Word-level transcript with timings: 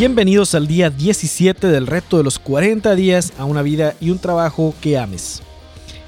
Bienvenidos 0.00 0.54
al 0.54 0.66
día 0.66 0.88
17 0.88 1.66
del 1.66 1.86
reto 1.86 2.16
de 2.16 2.24
los 2.24 2.38
40 2.38 2.94
días 2.94 3.34
a 3.36 3.44
una 3.44 3.60
vida 3.60 3.96
y 4.00 4.08
un 4.08 4.18
trabajo 4.18 4.74
que 4.80 4.96
ames. 4.96 5.42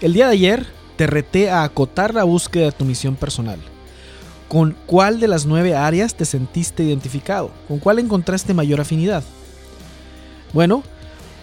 El 0.00 0.14
día 0.14 0.28
de 0.28 0.32
ayer 0.32 0.66
te 0.96 1.06
reté 1.06 1.50
a 1.50 1.62
acotar 1.62 2.14
la 2.14 2.24
búsqueda 2.24 2.64
de 2.64 2.72
tu 2.72 2.86
misión 2.86 3.16
personal. 3.16 3.58
¿Con 4.48 4.74
cuál 4.86 5.20
de 5.20 5.28
las 5.28 5.44
nueve 5.44 5.76
áreas 5.76 6.14
te 6.14 6.24
sentiste 6.24 6.82
identificado? 6.82 7.50
¿Con 7.68 7.80
cuál 7.80 7.98
encontraste 7.98 8.54
mayor 8.54 8.80
afinidad? 8.80 9.24
Bueno, 10.54 10.82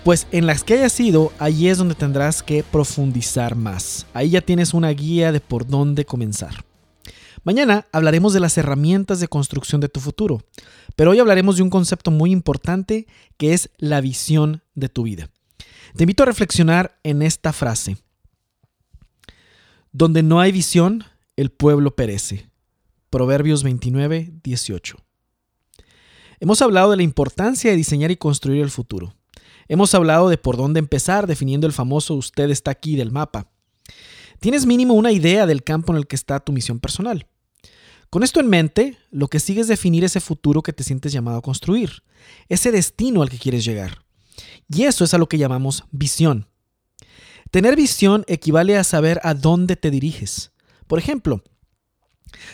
pues 0.03 0.25
en 0.31 0.47
las 0.47 0.63
que 0.63 0.73
hayas 0.73 0.99
ido, 0.99 1.31
allí 1.37 1.69
es 1.69 1.77
donde 1.77 1.93
tendrás 1.93 2.41
que 2.41 2.63
profundizar 2.63 3.53
más. 3.53 4.07
Ahí 4.11 4.31
ya 4.31 4.41
tienes 4.41 4.73
una 4.73 4.89
guía 4.89 5.31
de 5.31 5.39
por 5.39 5.67
dónde 5.67 6.03
comenzar. 6.03 6.65
Mañana 7.43 7.87
hablaremos 7.91 8.33
de 8.33 8.39
las 8.39 8.57
herramientas 8.57 9.19
de 9.19 9.27
construcción 9.27 9.79
de 9.81 9.89
tu 9.89 9.99
futuro, 9.99 10.43
pero 10.95 11.11
hoy 11.11 11.19
hablaremos 11.19 11.57
de 11.57 11.63
un 11.63 11.69
concepto 11.69 12.11
muy 12.11 12.31
importante 12.31 13.07
que 13.37 13.53
es 13.53 13.69
la 13.77 14.01
visión 14.01 14.61
de 14.75 14.89
tu 14.89 15.03
vida. 15.03 15.29
Te 15.95 16.03
invito 16.03 16.23
a 16.23 16.25
reflexionar 16.25 16.99
en 17.03 17.21
esta 17.21 17.53
frase. 17.53 17.97
Donde 19.91 20.21
no 20.21 20.39
hay 20.39 20.51
visión, 20.51 21.03
el 21.35 21.49
pueblo 21.49 21.95
perece. 21.95 22.49
Proverbios 23.09 23.63
29, 23.63 24.33
18. 24.43 24.97
Hemos 26.41 26.61
hablado 26.61 26.91
de 26.91 26.97
la 26.97 27.03
importancia 27.03 27.71
de 27.71 27.77
diseñar 27.77 28.11
y 28.11 28.17
construir 28.17 28.61
el 28.61 28.69
futuro. 28.69 29.15
Hemos 29.67 29.93
hablado 29.95 30.29
de 30.29 30.37
por 30.37 30.57
dónde 30.57 30.79
empezar 30.79 31.27
definiendo 31.27 31.67
el 31.67 31.73
famoso 31.73 32.15
usted 32.15 32.49
está 32.49 32.71
aquí 32.71 32.95
del 32.95 33.11
mapa. 33.11 33.47
Tienes 34.39 34.65
mínimo 34.65 34.93
una 34.93 35.11
idea 35.11 35.45
del 35.45 35.63
campo 35.63 35.91
en 35.91 35.97
el 35.97 36.07
que 36.07 36.15
está 36.15 36.39
tu 36.39 36.53
misión 36.53 36.79
personal. 36.79 37.27
Con 38.09 38.23
esto 38.23 38.39
en 38.39 38.47
mente, 38.47 38.97
lo 39.11 39.27
que 39.27 39.39
sigue 39.39 39.61
es 39.61 39.67
definir 39.67 40.03
ese 40.03 40.19
futuro 40.19 40.63
que 40.63 40.73
te 40.73 40.83
sientes 40.83 41.11
llamado 41.11 41.37
a 41.37 41.41
construir, 41.41 42.03
ese 42.47 42.71
destino 42.71 43.21
al 43.21 43.29
que 43.29 43.37
quieres 43.37 43.65
llegar. 43.65 44.03
Y 44.67 44.83
eso 44.83 45.03
es 45.03 45.13
a 45.13 45.17
lo 45.17 45.27
que 45.27 45.37
llamamos 45.37 45.83
visión. 45.91 46.47
Tener 47.51 47.75
visión 47.75 48.23
equivale 48.27 48.77
a 48.77 48.83
saber 48.83 49.19
a 49.23 49.33
dónde 49.33 49.75
te 49.75 49.91
diriges. 49.91 50.51
Por 50.87 50.99
ejemplo, 50.99 51.43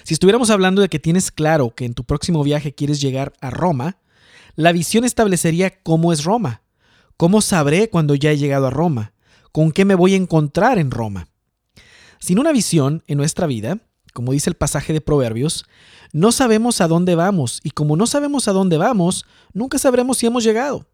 si 0.03 0.13
estuviéramos 0.13 0.49
hablando 0.49 0.81
de 0.81 0.89
que 0.89 0.99
tienes 0.99 1.31
claro 1.31 1.75
que 1.75 1.85
en 1.85 1.93
tu 1.93 2.03
próximo 2.03 2.43
viaje 2.43 2.73
quieres 2.73 2.99
llegar 2.99 3.33
a 3.41 3.49
Roma, 3.49 3.97
la 4.55 4.71
visión 4.71 5.03
establecería 5.03 5.81
cómo 5.83 6.11
es 6.11 6.23
Roma, 6.23 6.63
cómo 7.17 7.41
sabré 7.41 7.89
cuando 7.89 8.15
ya 8.15 8.31
he 8.31 8.37
llegado 8.37 8.67
a 8.67 8.71
Roma, 8.71 9.13
con 9.51 9.71
qué 9.71 9.85
me 9.85 9.95
voy 9.95 10.13
a 10.13 10.17
encontrar 10.17 10.79
en 10.79 10.91
Roma. 10.91 11.27
Sin 12.25 12.39
una 12.39 12.51
visión 12.51 13.03
en 13.05 13.19
nuestra 13.19 13.45
vida, 13.45 13.77
como 14.11 14.31
dice 14.31 14.49
el 14.49 14.55
pasaje 14.55 14.93
de 14.93 14.99
Proverbios, 14.99 15.63
no 16.11 16.31
sabemos 16.31 16.81
a 16.81 16.87
dónde 16.87 17.13
vamos 17.13 17.61
y 17.63 17.69
como 17.69 17.95
no 17.95 18.07
sabemos 18.07 18.47
a 18.47 18.51
dónde 18.51 18.79
vamos, 18.79 19.27
nunca 19.53 19.77
sabremos 19.77 20.17
si 20.17 20.25
hemos 20.25 20.43
llegado. 20.43 20.87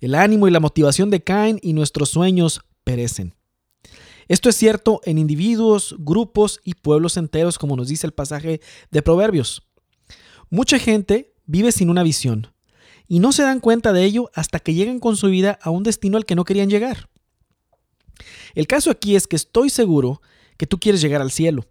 El 0.00 0.14
ánimo 0.14 0.48
y 0.48 0.50
la 0.50 0.58
motivación 0.58 1.10
decaen 1.10 1.58
y 1.60 1.74
nuestros 1.74 2.08
sueños 2.08 2.62
perecen. 2.84 3.34
Esto 4.28 4.48
es 4.48 4.56
cierto 4.56 5.02
en 5.04 5.18
individuos, 5.18 5.94
grupos 5.98 6.62
y 6.64 6.72
pueblos 6.72 7.18
enteros, 7.18 7.58
como 7.58 7.76
nos 7.76 7.88
dice 7.88 8.06
el 8.06 8.14
pasaje 8.14 8.62
de 8.90 9.02
Proverbios. 9.02 9.62
Mucha 10.48 10.78
gente 10.78 11.34
vive 11.44 11.70
sin 11.70 11.90
una 11.90 12.02
visión 12.02 12.46
y 13.06 13.18
no 13.18 13.32
se 13.32 13.42
dan 13.42 13.60
cuenta 13.60 13.92
de 13.92 14.04
ello 14.04 14.30
hasta 14.32 14.58
que 14.60 14.72
llegan 14.72 15.00
con 15.00 15.18
su 15.18 15.26
vida 15.26 15.58
a 15.60 15.68
un 15.68 15.82
destino 15.82 16.16
al 16.16 16.24
que 16.24 16.34
no 16.34 16.46
querían 16.46 16.70
llegar. 16.70 17.10
El 18.54 18.66
caso 18.66 18.90
aquí 18.90 19.16
es 19.16 19.26
que 19.26 19.36
estoy 19.36 19.68
seguro 19.68 20.22
que 20.56 20.66
tú 20.66 20.78
quieres 20.78 21.00
llegar 21.00 21.20
al 21.20 21.30
cielo. 21.30 21.66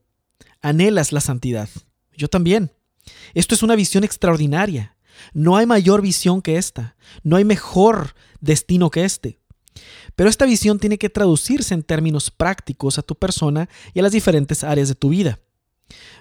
Anhelas 0.61 1.11
la 1.11 1.22
santidad. 1.22 1.69
Yo 2.16 2.28
también. 2.28 2.72
Esto 3.33 3.55
es 3.55 3.64
una 3.64 3.75
visión 3.75 4.03
extraordinaria. 4.03 4.95
No 5.33 5.58
hay 5.58 5.66
mayor 5.66 6.02
visión 6.02 6.41
que 6.41 6.58
esta. 6.58 6.95
No 7.23 7.36
hay 7.36 7.45
mejor 7.45 8.16
destino 8.41 8.89
que 8.89 9.06
este. 9.06 9.39
Pero 10.16 10.30
esta 10.30 10.45
visión 10.45 10.80
tiene 10.80 10.97
que 10.97 11.09
traducirse 11.09 11.73
en 11.73 11.83
términos 11.83 12.31
prácticos 12.31 12.97
a 12.97 13.02
tu 13.02 13.16
persona 13.16 13.69
y 13.94 14.00
a 14.00 14.03
las 14.03 14.12
diferentes 14.12 14.63
áreas 14.63 14.88
de 14.88 14.95
tu 14.95 15.09
vida. 15.09 15.40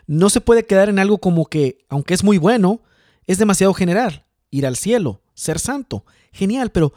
No 0.06 0.30
se 0.30 0.40
puede 0.40 0.66
quedar 0.66 0.88
en 0.88 0.98
algo 0.98 1.18
como 1.18 1.46
que, 1.46 1.78
aunque 1.88 2.14
es 2.14 2.24
muy 2.24 2.38
bueno, 2.38 2.82
es 3.26 3.38
demasiado 3.38 3.72
general. 3.72 4.26
Ir 4.50 4.66
al 4.66 4.76
cielo, 4.76 5.22
ser 5.34 5.58
santo, 5.58 6.04
genial, 6.32 6.70
pero 6.70 6.92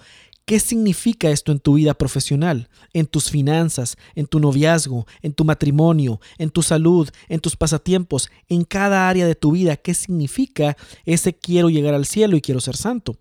¿Qué 0.48 0.62
significa 0.62 1.30
esto 1.30 1.52
en 1.52 1.60
tu 1.60 1.74
vida 1.74 1.94
profesional, 1.94 2.70
en 2.94 3.06
tus 3.06 3.30
finanzas, 3.30 3.98
en 4.16 4.28
tu 4.28 4.40
noviazgo, 4.40 5.06
en 5.22 5.34
tu 5.34 5.44
matrimonio, 5.44 6.22
en 6.38 6.52
tu 6.52 6.64
salud, 6.64 7.10
en 7.28 7.42
tus 7.42 7.58
pasatiempos, 7.58 8.32
en 8.48 8.64
cada 8.64 9.10
área 9.10 9.28
de 9.28 9.36
tu 9.36 9.52
vida? 9.52 9.76
¿Qué 9.76 9.94
significa 9.94 10.78
ese 11.04 11.34
quiero 11.34 11.70
llegar 11.70 11.94
al 11.94 12.06
cielo 12.06 12.38
y 12.38 12.42
quiero 12.42 12.62
ser 12.62 12.78
santo? 12.78 13.18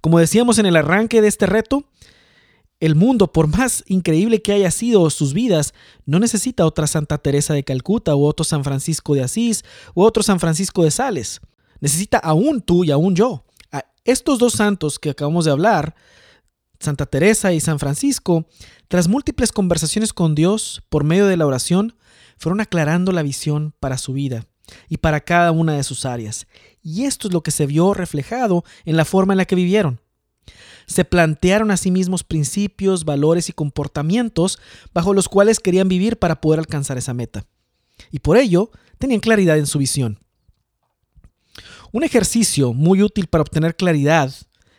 Como 0.00 0.18
decíamos 0.18 0.58
en 0.58 0.64
el 0.64 0.74
arranque 0.74 1.20
de 1.20 1.28
este 1.28 1.44
reto, 1.44 1.84
el 2.80 2.94
mundo, 2.94 3.30
por 3.30 3.48
más 3.48 3.84
increíble 3.88 4.40
que 4.40 4.52
haya 4.52 4.70
sido 4.70 5.10
sus 5.10 5.34
vidas, 5.34 5.74
no 6.06 6.18
necesita 6.18 6.64
otra 6.64 6.86
Santa 6.86 7.18
Teresa 7.18 7.52
de 7.52 7.64
Calcuta 7.64 8.14
o 8.14 8.24
otro 8.24 8.42
San 8.42 8.64
Francisco 8.64 9.14
de 9.14 9.22
Asís 9.22 9.66
o 9.92 10.06
otro 10.06 10.22
San 10.22 10.40
Francisco 10.40 10.82
de 10.82 10.90
Sales. 10.90 11.42
Necesita 11.78 12.16
aún 12.16 12.62
tú 12.62 12.84
y 12.84 12.90
aún 12.90 13.14
yo. 13.14 13.44
Estos 14.08 14.38
dos 14.38 14.54
santos 14.54 14.98
que 14.98 15.10
acabamos 15.10 15.44
de 15.44 15.50
hablar, 15.50 15.94
Santa 16.80 17.04
Teresa 17.04 17.52
y 17.52 17.60
San 17.60 17.78
Francisco, 17.78 18.46
tras 18.88 19.06
múltiples 19.06 19.52
conversaciones 19.52 20.14
con 20.14 20.34
Dios 20.34 20.82
por 20.88 21.04
medio 21.04 21.26
de 21.26 21.36
la 21.36 21.44
oración, 21.44 21.94
fueron 22.38 22.62
aclarando 22.62 23.12
la 23.12 23.22
visión 23.22 23.74
para 23.80 23.98
su 23.98 24.14
vida 24.14 24.46
y 24.88 24.96
para 24.96 25.20
cada 25.20 25.52
una 25.52 25.74
de 25.74 25.82
sus 25.82 26.06
áreas. 26.06 26.46
Y 26.82 27.04
esto 27.04 27.28
es 27.28 27.34
lo 27.34 27.42
que 27.42 27.50
se 27.50 27.66
vio 27.66 27.92
reflejado 27.92 28.64
en 28.86 28.96
la 28.96 29.04
forma 29.04 29.34
en 29.34 29.36
la 29.36 29.44
que 29.44 29.56
vivieron. 29.56 30.00
Se 30.86 31.04
plantearon 31.04 31.70
a 31.70 31.76
sí 31.76 31.90
mismos 31.90 32.24
principios, 32.24 33.04
valores 33.04 33.50
y 33.50 33.52
comportamientos 33.52 34.58
bajo 34.94 35.12
los 35.12 35.28
cuales 35.28 35.60
querían 35.60 35.90
vivir 35.90 36.18
para 36.18 36.40
poder 36.40 36.60
alcanzar 36.60 36.96
esa 36.96 37.12
meta. 37.12 37.44
Y 38.10 38.20
por 38.20 38.38
ello 38.38 38.70
tenían 38.96 39.20
claridad 39.20 39.58
en 39.58 39.66
su 39.66 39.78
visión. 39.78 40.18
Un 41.92 42.04
ejercicio 42.04 42.74
muy 42.74 43.02
útil 43.02 43.28
para 43.28 43.42
obtener 43.42 43.76
claridad 43.76 44.32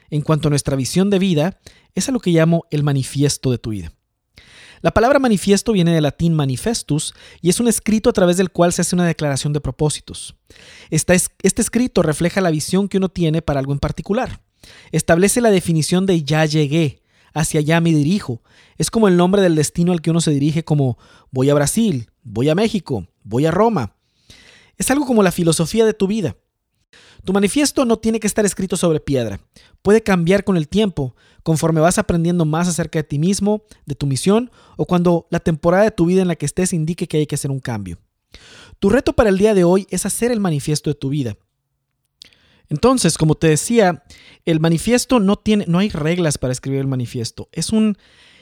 en 0.10 0.22
cuanto 0.22 0.48
a 0.48 0.52
nuestra 0.52 0.76
visión 0.76 1.10
de 1.10 1.20
vida 1.20 1.60
es 1.96 2.08
a 2.08 2.12
lo 2.12 2.20
que 2.20 2.32
llamo 2.32 2.66
el 2.70 2.84
manifiesto 2.84 3.52
de 3.52 3.58
tu 3.58 3.72
vida. 3.72 3.92
La 4.82 4.92
palabra 4.92 5.20
manifiesto 5.20 5.74
viene 5.74 5.94
del 5.94 6.04
latín 6.04 6.34
manifestus 6.34 7.14
y 7.42 7.50
es 7.50 7.60
un 7.60 7.68
escrito 7.68 8.10
a 8.10 8.14
través 8.14 8.38
del 8.38 8.52
cual 8.52 8.72
se 8.72 8.82
hace 8.82 8.96
una 8.96 9.08
declaración 9.08 9.52
de 9.54 9.60
propósitos. 9.60 10.36
Este, 10.90 11.18
escrito 11.44 12.02
refleja 12.02 12.42
la 12.42 12.52
visión 12.52 12.88
que 12.88 12.98
uno 12.98 13.10
tiene 13.10 13.42
para 13.42 13.60
algo 13.60 13.74
en 13.74 13.80
particular. 13.80 14.42
Establece 14.92 15.42
la 15.42 15.52
definición 15.52 16.06
de 16.06 16.24
ya 16.24 16.46
llegué, 16.46 17.02
hacia 17.34 17.60
allá 17.60 17.82
me 17.82 17.90
dirijo. 17.90 18.42
Es 18.78 18.90
como 18.90 19.08
el 19.08 19.18
nombre 19.18 19.42
del 19.42 19.56
destino 19.56 19.92
al 19.92 20.02
que 20.02 20.12
uno 20.12 20.22
se 20.22 20.32
dirige 20.32 20.64
como 20.64 20.98
voy 21.32 21.50
a 21.50 21.56
Brasil, 21.56 22.10
voy 22.24 22.50
a 22.50 22.56
México, 22.56 23.08
voy 23.24 23.48
a 23.48 23.52
Roma. 23.52 23.96
Es 24.78 24.90
algo 24.92 25.06
como 25.06 25.24
la 25.24 25.34
filosofía 25.34 25.86
de 25.86 25.94
tu 25.94 26.08
vida. 26.08 26.38
Tu 27.24 27.34
manifiesto 27.34 27.86
no 27.86 27.98
tiene 27.98 28.20
que 28.20 28.28
estar 28.28 28.46
escrito 28.46 28.78
sobre 28.78 29.00
piedra. 29.00 29.40
Puede 29.82 30.02
cambiar 30.02 30.44
con 30.44 30.58
el 30.58 30.68
tiempo, 30.68 31.16
conforme 31.44 31.82
vas 31.82 31.98
aprendiendo 31.98 32.46
más 32.46 32.68
acerca 32.68 33.00
de 33.00 33.04
ti 33.04 33.20
mismo, 33.20 33.64
de 33.86 33.96
tu 33.96 34.08
misión, 34.08 34.52
o 34.78 34.86
cuando 34.86 35.28
la 35.30 35.40
temporada 35.40 35.84
de 35.84 35.92
tu 35.92 36.06
vida 36.06 36.22
en 36.22 36.28
la 36.28 36.36
que 36.36 36.46
estés 36.46 36.74
indique 36.74 37.08
que 37.08 37.18
hay 37.18 37.28
que 37.28 37.36
hacer 37.36 37.52
un 37.52 37.60
cambio. 37.60 38.00
Tu 38.80 38.90
reto 38.90 39.14
para 39.14 39.30
el 39.30 39.38
día 39.38 39.54
de 39.54 39.64
hoy 39.64 39.88
es 39.90 40.06
hacer 40.06 40.32
el 40.32 40.40
manifiesto 40.40 40.90
de 40.90 40.96
tu 40.96 41.10
vida. 41.10 41.38
Entonces, 42.70 43.18
como 43.18 43.36
te 43.36 43.48
decía, 43.48 44.04
el 44.46 44.60
manifiesto 44.60 45.20
no 45.20 45.36
tiene, 45.36 45.66
no 45.68 45.80
hay 45.80 45.90
reglas 45.90 46.38
para 46.38 46.54
escribir 46.54 46.82
el 46.82 46.88
manifiesto. 46.88 47.50
Es 47.52 47.72
un, 47.72 47.98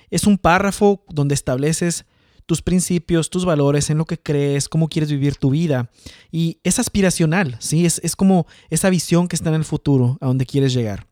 es 0.10 0.26
un 0.26 0.38
párrafo 0.38 1.04
donde 1.10 1.34
estableces 1.34 2.06
tus 2.48 2.64
principios, 2.64 3.30
tus 3.30 3.46
valores, 3.46 3.92
en 3.92 4.00
lo 4.00 4.06
que 4.06 4.18
crees, 4.18 4.68
cómo 4.70 4.88
quieres 4.88 5.12
vivir 5.12 5.36
tu 5.36 5.52
vida. 5.52 5.92
Y 6.32 6.60
es 6.64 6.80
aspiracional, 6.80 7.58
¿sí? 7.60 7.86
Es, 7.86 8.00
es 8.04 8.16
como 8.16 8.48
esa 8.70 8.90
visión 8.90 9.28
que 9.28 9.36
está 9.36 9.50
en 9.50 9.56
el 9.56 9.66
futuro, 9.66 10.18
a 10.22 10.28
donde 10.28 10.48
quieres 10.48 10.74
llegar. 10.74 11.06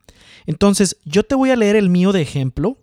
Entonces, 0.47 0.97
yo 1.03 1.23
te 1.23 1.35
voy 1.35 1.51
a 1.51 1.55
leer 1.55 1.75
el 1.75 1.89
mío 1.89 2.13
de 2.13 2.21
ejemplo 2.21 2.77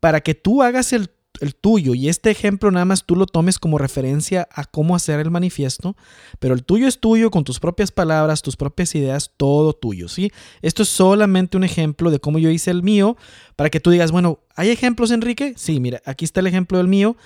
para 0.00 0.20
que 0.20 0.34
tú 0.34 0.62
hagas 0.62 0.92
el, 0.92 1.10
el, 1.40 1.54
tuyo 1.54 1.94
y 1.94 2.08
este 2.08 2.30
ejemplo 2.30 2.70
nada 2.70 2.84
más 2.84 3.04
tú 3.04 3.16
lo 3.16 3.24
tomes 3.24 3.58
como 3.58 3.78
referencia 3.78 4.48
a 4.52 4.64
cómo 4.64 4.94
hacer 4.94 5.18
el 5.20 5.30
manifiesto, 5.30 5.96
pero 6.40 6.54
el 6.54 6.64
tuyo 6.64 6.86
es 6.86 7.00
tuyo 7.00 7.30
con 7.30 7.44
tus 7.44 7.58
propias 7.58 7.90
palabras, 7.90 8.42
tus 8.42 8.56
propias 8.56 8.94
ideas, 8.94 9.32
todo 9.36 9.72
tuyo, 9.72 10.08
¿sí? 10.08 10.30
Esto 10.60 10.82
es 10.82 10.90
solamente 10.90 11.56
un 11.56 11.64
ejemplo 11.64 12.10
de 12.10 12.18
cómo 12.18 12.38
yo 12.38 12.50
hice 12.50 12.70
el 12.70 12.82
mío 12.82 13.16
para 13.56 13.70
que 13.70 13.80
tú 13.80 13.90
digas, 13.90 14.12
bueno, 14.12 14.40
¿hay 14.56 14.68
ejemplos, 14.68 15.10
Enrique? 15.10 15.54
Sí, 15.56 15.80
mira, 15.80 16.02
aquí 16.04 16.26
está 16.26 16.40
el 16.40 16.48
ejemplo 16.48 16.76
del 16.76 16.88
mío 16.88 17.16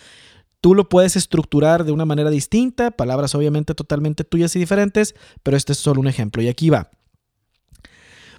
Tú 0.67 0.75
lo 0.75 0.89
puedes 0.89 1.15
estructurar 1.15 1.85
de 1.85 1.93
una 1.93 2.05
manera 2.07 2.29
distinta, 2.29 2.91
palabras 2.91 3.37
obviamente 3.37 3.73
totalmente 3.73 4.25
tuyas 4.25 4.57
y 4.57 4.59
diferentes, 4.59 5.15
pero 5.45 5.57
este 5.57 5.75
es 5.75 5.79
solo 5.79 6.01
un 6.01 6.09
ejemplo. 6.09 6.43
Y 6.43 6.49
aquí 6.49 6.71
va. 6.71 6.91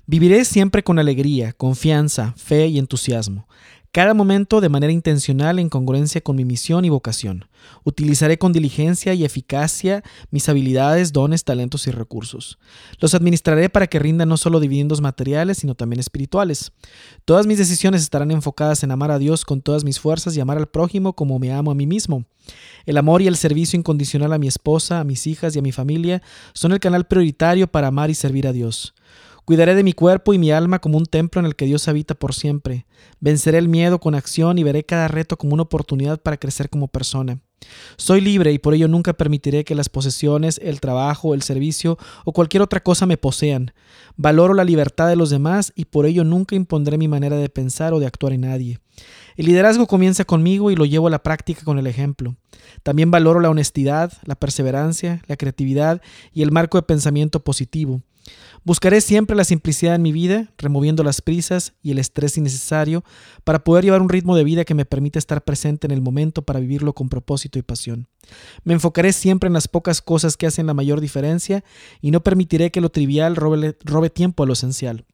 Viviré 0.08 0.44
siempre 0.44 0.84
con 0.84 1.00
alegría, 1.00 1.54
confianza, 1.54 2.34
fe 2.36 2.68
y 2.68 2.80
entusiasmo. 2.80 3.48
Cada 3.92 4.14
momento 4.14 4.62
de 4.62 4.70
manera 4.70 4.94
intencional 4.94 5.60
en 5.60 5.70
congruencia 5.70 6.22
con 6.22 6.36
mi 6.36 6.46
misión 6.46 6.86
y 6.86 6.90
vocación. 6.90 7.46
Utilizaré 7.84 8.38
con 8.38 8.54
diligencia 8.54 9.14
y 9.14 9.26
eficacia 9.26 10.04
mis 10.30 10.48
habilidades, 10.50 11.14
dones, 11.14 11.44
talentos 11.44 11.88
y 11.88 11.92
recursos. 11.92 12.60
Los 13.00 13.16
administraré 13.16 13.70
para 13.70 13.88
que 13.88 14.00
rindan 14.00 14.30
no 14.30 14.38
solo 14.38 14.60
dividendos 14.60 15.02
materiales, 15.02 15.60
sino 15.60 15.76
también 15.76 16.00
espirituales. 16.00 16.72
Todas 17.26 17.48
mis 17.48 17.58
decisiones 17.58 18.02
estarán 18.02 18.32
enfocadas 18.32 18.84
en 18.84 18.92
amar 18.92 19.12
a 19.12 19.20
Dios 19.20 19.46
con 19.46 19.62
todas 19.62 19.84
mis 19.84 20.00
fuerzas 20.00 20.36
y 20.36 20.42
amar 20.42 20.58
al 20.58 20.68
prójimo 20.68 21.14
como 21.14 21.40
me 21.40 21.52
amo 21.52 21.72
a 21.72 21.76
mí 21.76 21.88
mismo. 21.88 22.26
El 22.86 22.98
amor 22.98 23.22
y 23.22 23.28
el 23.28 23.36
servicio 23.36 23.78
incondicional 23.78 24.32
a 24.32 24.38
mi 24.38 24.48
esposa, 24.48 25.00
a 25.00 25.04
mis 25.04 25.28
hijas 25.28 25.56
y 25.56 25.60
a 25.60 25.62
mi 25.62 25.72
familia 25.72 26.22
son 26.54 26.72
el 26.72 26.80
canal 26.80 27.06
prioritario 27.06 27.68
para 27.68 27.88
amar 27.88 28.10
y 28.10 28.16
servir 28.16 28.48
a 28.48 28.54
Dios. 28.54 28.94
Cuidaré 29.48 29.76
de 29.76 29.84
mi 29.84 29.94
cuerpo 29.94 30.34
y 30.34 30.38
mi 30.38 30.52
alma 30.52 30.80
como 30.80 30.98
un 30.98 31.06
templo 31.06 31.40
en 31.40 31.46
el 31.46 31.56
que 31.56 31.64
Dios 31.64 31.88
habita 31.88 32.16
por 32.16 32.34
siempre. 32.34 32.86
Venceré 33.22 33.60
el 33.60 33.70
miedo 33.70 33.98
con 33.98 34.14
acción 34.14 34.58
y 34.58 34.64
veré 34.64 34.84
cada 34.84 35.08
reto 35.08 35.38
como 35.38 35.54
una 35.54 35.64
oportunidad 35.64 36.20
para 36.20 36.36
crecer 36.36 36.70
como 36.70 36.90
persona. 36.90 37.40
Soy 37.96 38.20
libre 38.20 38.52
y 38.52 38.60
por 38.60 38.74
ello 38.74 38.90
nunca 38.90 39.14
permitiré 39.14 39.64
que 39.64 39.74
las 39.74 39.88
posesiones, 39.88 40.60
el 40.62 40.82
trabajo, 40.82 41.34
el 41.34 41.44
servicio 41.44 41.98
o 42.26 42.34
cualquier 42.34 42.62
otra 42.62 42.82
cosa 42.84 43.06
me 43.06 43.16
posean. 43.16 43.72
Valoro 44.18 44.54
la 44.54 44.66
libertad 44.66 45.08
de 45.08 45.16
los 45.16 45.30
demás 45.30 45.72
y 45.78 45.86
por 45.86 46.06
ello 46.06 46.26
nunca 46.26 46.58
impondré 46.58 46.98
mi 46.98 47.08
manera 47.08 47.38
de 47.38 47.48
pensar 47.48 47.94
o 47.94 48.02
de 48.02 48.06
actuar 48.06 48.34
en 48.34 48.42
nadie. 48.42 48.80
El 49.38 49.46
liderazgo 49.46 49.88
comienza 49.88 50.26
conmigo 50.26 50.72
y 50.72 50.76
lo 50.76 50.84
llevo 50.84 51.08
a 51.08 51.12
la 51.12 51.24
práctica 51.24 51.62
con 51.64 51.80
el 51.80 51.88
ejemplo. 51.88 52.36
También 52.84 53.12
valoro 53.12 53.40
la 53.40 53.50
honestidad, 53.50 54.12
la 54.26 54.36
perseverancia, 54.36 55.22
la 55.26 55.38
creatividad 55.38 56.02
y 56.34 56.42
el 56.42 56.52
marco 56.52 56.78
de 56.78 56.82
pensamiento 56.82 57.46
positivo. 57.46 58.02
Buscaré 58.68 59.00
siempre 59.00 59.38
la 59.38 59.46
simplicidad 59.46 59.96
en 59.96 60.02
mi 60.02 60.12
vida, 60.12 60.52
removiendo 60.58 61.02
las 61.02 61.22
prisas 61.22 61.72
y 61.82 61.92
el 61.92 62.00
estrés 62.00 62.38
innecesario 62.38 63.06
para 63.46 63.64
poder 63.64 63.86
llevar 63.86 64.02
un 64.02 64.10
ritmo 64.10 64.36
de 64.36 64.44
vida 64.44 64.66
que 64.66 64.74
me 64.74 64.84
permita 64.84 65.20
estar 65.20 65.42
presente 65.46 65.88
en 65.88 65.92
el 65.92 66.02
momento 66.02 66.42
para 66.42 66.60
vivirlo 66.60 66.92
con 66.92 67.08
propósito 67.08 67.58
y 67.58 67.62
pasión. 67.62 68.10
Me 68.66 68.74
enfocaré 68.74 69.14
siempre 69.14 69.48
en 69.48 69.54
las 69.54 69.70
pocas 69.70 70.02
cosas 70.02 70.36
que 70.36 70.48
hacen 70.48 70.68
la 70.68 70.74
mayor 70.74 71.00
diferencia 71.00 71.64
y 72.02 72.12
no 72.12 72.24
permitiré 72.24 72.70
que 72.70 72.82
lo 72.82 72.90
trivial 72.90 73.38
robe, 73.38 73.78
robe 73.86 74.10
tiempo 74.10 74.44
a 74.44 74.46
lo 74.46 74.52
esencial. 74.52 75.06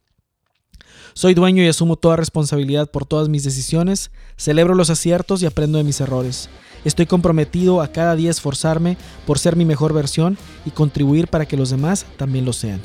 Soy 1.13 1.35
dueño 1.35 1.61
y 1.61 1.67
asumo 1.67 1.95
toda 1.95 2.15
responsabilidad 2.15 2.89
por 2.89 3.05
todas 3.05 3.29
mis 3.29 3.44
decisiones, 3.44 4.09
celebro 4.35 4.73
los 4.73 4.89
aciertos 4.89 5.44
y 5.44 5.45
aprendo 5.45 5.77
de 5.77 5.83
mis 5.83 6.01
errores. 6.01 6.50
Estoy 6.85 7.05
comprometido 7.05 7.83
a 7.83 7.89
cada 7.89 8.15
día 8.15 8.31
esforzarme 8.31 8.97
por 9.27 9.38
ser 9.38 9.55
mi 9.55 9.63
mejor 9.63 9.94
versión 9.94 10.39
y 10.65 10.71
contribuir 10.71 11.27
para 11.27 11.45
que 11.45 11.55
los 11.55 11.69
demás 11.69 12.07
también 12.17 12.45
lo 12.45 12.53
sean. 12.53 12.81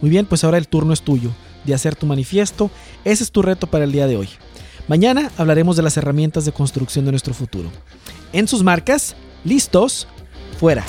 Muy 0.00 0.10
bien, 0.10 0.26
pues 0.26 0.44
ahora 0.44 0.58
el 0.58 0.68
turno 0.68 0.92
es 0.92 1.02
tuyo, 1.02 1.30
de 1.64 1.74
hacer 1.74 1.96
tu 1.96 2.06
manifiesto. 2.06 2.70
Ese 3.04 3.24
es 3.24 3.30
tu 3.30 3.42
reto 3.42 3.66
para 3.66 3.84
el 3.84 3.92
día 3.92 4.06
de 4.06 4.16
hoy. 4.16 4.28
Mañana 4.88 5.30
hablaremos 5.36 5.76
de 5.76 5.82
las 5.82 5.96
herramientas 5.96 6.44
de 6.44 6.52
construcción 6.52 7.04
de 7.04 7.10
nuestro 7.10 7.34
futuro. 7.34 7.70
En 8.32 8.46
sus 8.46 8.62
marcas, 8.62 9.16
listos, 9.44 10.06
fuera. 10.58 10.84